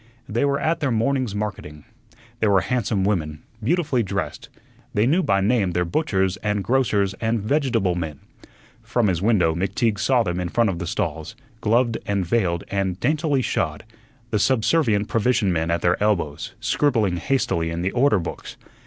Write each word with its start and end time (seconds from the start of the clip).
They 0.27 0.45
were 0.45 0.59
at 0.59 0.79
their 0.79 0.89
morning's 0.89 1.35
marketing. 1.35 1.85
They 2.39 2.47
were 2.47 2.61
handsome 2.61 3.03
women, 3.03 3.43
beautifully 3.63 4.01
dressed. 4.01 4.49
They 4.95 5.05
knew 5.05 5.21
by 5.21 5.41
name 5.41 5.73
their 5.73 5.85
butchers 5.85 6.37
and 6.37 6.63
grocers 6.63 7.13
and 7.21 7.39
vegetable 7.39 7.93
men. 7.93 8.19
From 8.81 9.05
his 9.09 9.21
window 9.21 9.53
McTeague 9.53 9.99
saw 9.99 10.23
them 10.23 10.39
in 10.39 10.49
front 10.49 10.71
of 10.71 10.79
the 10.79 10.87
stalls, 10.87 11.35
gloved 11.59 11.99
and 12.07 12.25
veiled 12.25 12.63
and 12.69 12.99
daintily 12.99 13.43
shod, 13.43 13.83
the 14.31 14.39
subservient 14.39 15.07
provision 15.07 15.53
men 15.53 15.69
at 15.69 15.81
their 15.81 16.01
elbows, 16.01 16.55
scribbling 16.59 17.17
hastily 17.17 17.69
in 17.69 17.83
the 17.83 17.91
order 17.91 18.17
books. 18.17 18.57